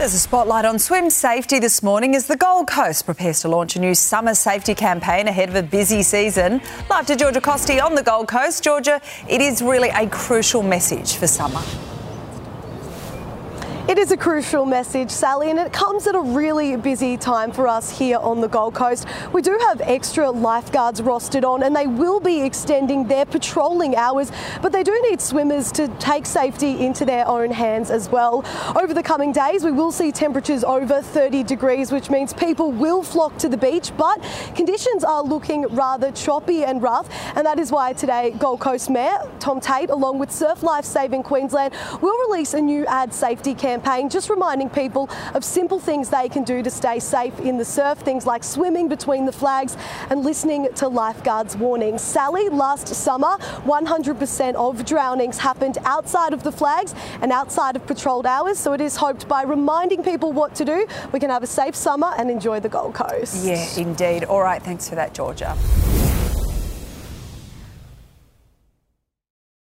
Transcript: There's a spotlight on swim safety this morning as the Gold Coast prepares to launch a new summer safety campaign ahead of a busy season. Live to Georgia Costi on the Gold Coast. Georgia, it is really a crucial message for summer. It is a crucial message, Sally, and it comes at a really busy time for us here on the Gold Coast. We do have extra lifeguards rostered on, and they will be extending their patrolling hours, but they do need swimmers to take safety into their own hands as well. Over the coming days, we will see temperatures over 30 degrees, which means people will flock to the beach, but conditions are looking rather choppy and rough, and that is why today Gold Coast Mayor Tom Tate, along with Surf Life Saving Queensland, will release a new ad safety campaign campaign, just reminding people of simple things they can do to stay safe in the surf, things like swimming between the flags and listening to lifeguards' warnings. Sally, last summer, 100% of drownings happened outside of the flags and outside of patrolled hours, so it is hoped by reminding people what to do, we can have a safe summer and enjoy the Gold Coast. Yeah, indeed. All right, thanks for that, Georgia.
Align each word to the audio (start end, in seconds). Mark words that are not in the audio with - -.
There's 0.00 0.14
a 0.14 0.18
spotlight 0.18 0.64
on 0.64 0.78
swim 0.78 1.10
safety 1.10 1.58
this 1.58 1.82
morning 1.82 2.16
as 2.16 2.26
the 2.26 2.34
Gold 2.34 2.66
Coast 2.68 3.04
prepares 3.04 3.40
to 3.42 3.48
launch 3.48 3.76
a 3.76 3.80
new 3.80 3.94
summer 3.94 4.34
safety 4.34 4.74
campaign 4.74 5.28
ahead 5.28 5.50
of 5.50 5.56
a 5.56 5.62
busy 5.62 6.02
season. 6.02 6.62
Live 6.88 7.04
to 7.04 7.16
Georgia 7.16 7.42
Costi 7.42 7.80
on 7.80 7.94
the 7.94 8.02
Gold 8.02 8.26
Coast. 8.26 8.64
Georgia, 8.64 9.02
it 9.28 9.42
is 9.42 9.60
really 9.60 9.90
a 9.90 10.08
crucial 10.08 10.62
message 10.62 11.16
for 11.16 11.26
summer. 11.26 11.60
It 13.88 13.98
is 13.98 14.12
a 14.12 14.16
crucial 14.16 14.66
message, 14.66 15.10
Sally, 15.10 15.50
and 15.50 15.58
it 15.58 15.72
comes 15.72 16.06
at 16.06 16.14
a 16.14 16.20
really 16.20 16.76
busy 16.76 17.16
time 17.16 17.50
for 17.50 17.66
us 17.66 17.98
here 17.98 18.18
on 18.18 18.40
the 18.40 18.46
Gold 18.46 18.74
Coast. 18.74 19.06
We 19.32 19.40
do 19.40 19.58
have 19.68 19.80
extra 19.80 20.30
lifeguards 20.30 21.00
rostered 21.00 21.44
on, 21.44 21.62
and 21.62 21.74
they 21.74 21.86
will 21.86 22.20
be 22.20 22.42
extending 22.42 23.08
their 23.08 23.24
patrolling 23.24 23.96
hours, 23.96 24.30
but 24.60 24.70
they 24.70 24.82
do 24.82 24.96
need 25.08 25.20
swimmers 25.20 25.72
to 25.72 25.88
take 25.98 26.26
safety 26.26 26.84
into 26.84 27.04
their 27.06 27.26
own 27.26 27.50
hands 27.50 27.90
as 27.90 28.10
well. 28.10 28.44
Over 28.76 28.92
the 28.92 29.02
coming 29.02 29.32
days, 29.32 29.64
we 29.64 29.72
will 29.72 29.90
see 29.90 30.12
temperatures 30.12 30.62
over 30.62 31.00
30 31.00 31.42
degrees, 31.42 31.90
which 31.90 32.10
means 32.10 32.32
people 32.34 32.70
will 32.70 33.02
flock 33.02 33.38
to 33.38 33.48
the 33.48 33.56
beach, 33.56 33.92
but 33.96 34.22
conditions 34.54 35.04
are 35.04 35.22
looking 35.22 35.62
rather 35.74 36.12
choppy 36.12 36.64
and 36.64 36.82
rough, 36.82 37.08
and 37.34 37.44
that 37.46 37.58
is 37.58 37.72
why 37.72 37.94
today 37.94 38.34
Gold 38.38 38.60
Coast 38.60 38.90
Mayor 38.90 39.18
Tom 39.40 39.58
Tate, 39.58 39.90
along 39.90 40.18
with 40.18 40.30
Surf 40.30 40.62
Life 40.62 40.84
Saving 40.84 41.22
Queensland, 41.22 41.74
will 42.02 42.16
release 42.28 42.52
a 42.54 42.60
new 42.60 42.86
ad 42.86 43.12
safety 43.12 43.54
campaign 43.54 43.69
campaign, 43.70 44.08
just 44.08 44.28
reminding 44.28 44.68
people 44.68 45.08
of 45.34 45.44
simple 45.44 45.78
things 45.78 46.10
they 46.10 46.28
can 46.28 46.42
do 46.42 46.60
to 46.60 46.70
stay 46.70 46.98
safe 46.98 47.38
in 47.38 47.56
the 47.56 47.64
surf, 47.64 47.98
things 47.98 48.26
like 48.26 48.42
swimming 48.42 48.88
between 48.88 49.26
the 49.26 49.32
flags 49.32 49.76
and 50.10 50.24
listening 50.24 50.66
to 50.74 50.88
lifeguards' 50.88 51.56
warnings. 51.56 52.02
Sally, 52.02 52.48
last 52.48 52.88
summer, 52.88 53.36
100% 53.64 54.54
of 54.54 54.84
drownings 54.84 55.38
happened 55.38 55.78
outside 55.84 56.32
of 56.32 56.42
the 56.42 56.50
flags 56.50 56.94
and 57.22 57.30
outside 57.30 57.76
of 57.76 57.86
patrolled 57.86 58.26
hours, 58.26 58.58
so 58.58 58.72
it 58.72 58.80
is 58.80 58.96
hoped 58.96 59.28
by 59.28 59.42
reminding 59.42 60.02
people 60.02 60.32
what 60.32 60.52
to 60.56 60.64
do, 60.64 60.86
we 61.12 61.20
can 61.20 61.30
have 61.30 61.44
a 61.44 61.46
safe 61.46 61.76
summer 61.76 62.12
and 62.18 62.28
enjoy 62.28 62.58
the 62.58 62.68
Gold 62.68 62.94
Coast. 62.94 63.44
Yeah, 63.44 63.64
indeed. 63.76 64.24
All 64.24 64.42
right, 64.42 64.62
thanks 64.62 64.88
for 64.88 64.96
that, 64.96 65.14
Georgia. 65.14 65.56